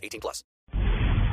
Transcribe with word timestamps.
18 0.00 0.20
plus. 0.20 0.44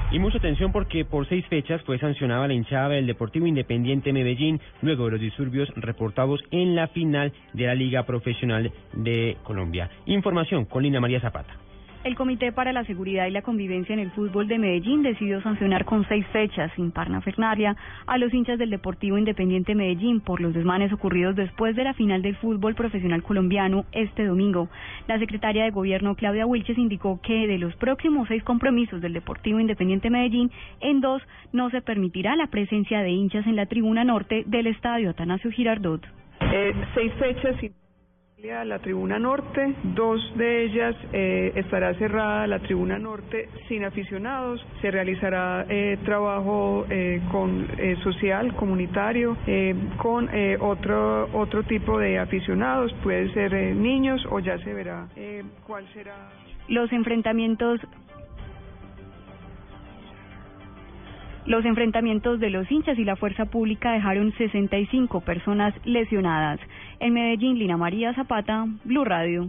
Y 0.10 0.20
mucha 0.20 0.38
atención 0.38 0.72
porque 0.72 1.04
por 1.04 1.28
seis 1.28 1.46
fechas 1.48 1.82
fue 1.84 2.00
sancionada 2.00 2.48
la 2.48 2.54
hinchada 2.54 2.90
del 2.90 3.08
Deportivo 3.08 3.46
Independiente 3.46 4.14
Medellín 4.14 4.62
luego 4.82 5.06
de 5.06 5.12
los 5.12 5.20
disturbios 5.20 5.68
reportados 5.76 6.42
en 6.52 6.76
la 6.76 6.88
final 6.88 7.34
de 7.54 7.66
la 7.66 7.76
Liga 7.76 8.04
Profesional 8.04 8.72
de 8.94 9.36
Colombia. 9.44 9.90
Información 10.06 10.64
con 10.64 10.84
Lina 10.84 11.02
María 11.02 11.20
Zapata. 11.20 11.67
El 12.08 12.16
Comité 12.16 12.54
para 12.54 12.72
la 12.72 12.86
Seguridad 12.86 13.28
y 13.28 13.32
la 13.32 13.42
Convivencia 13.42 13.92
en 13.92 14.00
el 14.00 14.12
Fútbol 14.12 14.48
de 14.48 14.58
Medellín 14.58 15.04
decidió 15.04 15.42
sancionar 15.42 15.84
con 15.84 16.08
seis 16.08 16.26
fechas 16.28 16.72
sin 16.78 16.92
parnafernaria 16.92 17.76
a 18.06 18.18
los 18.18 18.34
hinchas 18.34 18.58
del 18.58 18.70
Deportivo 18.70 19.18
Independiente 19.18 19.76
Medellín 19.76 20.22
por 20.22 20.40
los 20.40 20.54
desmanes 20.54 20.94
ocurridos 20.94 21.36
después 21.36 21.76
de 21.76 21.84
la 21.84 21.94
final 21.94 22.22
del 22.22 22.38
fútbol 22.38 22.76
profesional 22.76 23.24
colombiano 23.24 23.84
este 23.92 24.24
domingo. 24.24 24.70
La 25.10 25.20
secretaria 25.20 25.66
de 25.66 25.72
Gobierno 25.72 26.16
Claudia 26.16 26.46
Wilches 26.46 26.78
indicó 26.78 27.20
que 27.22 27.46
de 27.46 27.58
los 27.58 27.76
próximos 27.76 28.30
seis 28.30 28.42
compromisos 28.42 29.02
del 29.02 29.12
Deportivo 29.12 29.60
Independiente 29.60 30.10
Medellín, 30.10 30.50
en 30.80 31.02
dos 31.02 31.22
no 31.52 31.70
se 31.72 31.82
permitirá 31.82 32.38
la 32.38 32.48
presencia 32.48 33.02
de 33.02 33.10
hinchas 33.10 33.46
en 33.46 33.58
la 33.58 33.66
tribuna 33.66 34.06
norte 34.06 34.46
del 34.48 34.68
estadio 34.68 35.10
Atanasio 35.10 35.52
Girardot. 35.52 36.06
Eh, 36.40 36.74
seis 36.96 37.12
fechas 37.20 37.58
sin 37.60 37.74
a 38.38 38.64
la 38.64 38.78
tribuna 38.78 39.18
norte, 39.18 39.74
dos 39.96 40.22
de 40.38 40.66
ellas 40.66 40.96
eh, 41.12 41.54
estará 41.56 41.96
cerrada 41.96 42.46
la 42.46 42.60
tribuna 42.60 43.00
norte 43.00 43.50
sin 43.68 43.84
aficionados, 43.84 44.64
se 44.80 44.92
realizará 44.92 45.66
eh, 45.68 45.98
trabajo 46.06 46.86
eh, 46.88 47.20
con 47.32 47.68
eh, 47.80 47.96
social, 48.04 48.56
comunitario, 48.56 49.36
eh, 49.48 49.74
con 49.98 50.30
eh, 50.32 50.56
otro 50.62 51.28
otro 51.34 51.64
tipo 51.64 51.98
de 51.98 52.20
aficionados, 52.20 52.94
puede 53.02 53.34
ser 53.34 53.54
niños 53.76 54.24
o 54.30 54.40
ya 54.40 54.60
se 54.60 54.72
verá 54.72 55.08
cuál 55.66 55.88
será. 55.94 56.30
Los 56.68 56.92
enfrentamientos 56.94 57.80
Los 61.48 61.64
enfrentamientos 61.64 62.42
de 62.42 62.50
los 62.50 62.70
hinchas 62.70 63.00
y 63.00 63.06
la 63.06 63.16
fuerza 63.16 63.46
pública 63.46 63.94
dejaron 63.94 64.34
65 64.38 65.22
personas 65.22 65.74
lesionadas. 65.86 66.60
En 67.00 67.14
Medellín, 67.14 67.58
Lina 67.58 67.78
María 67.78 68.14
Zapata, 68.14 68.66
Blue 68.84 69.06
Radio. 69.06 69.48